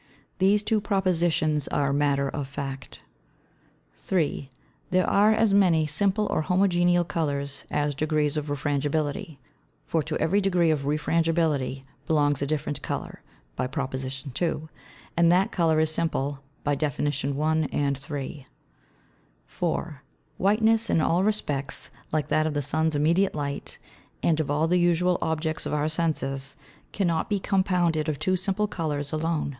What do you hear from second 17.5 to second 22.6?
and 3. 4. Whiteness, in all respects like that of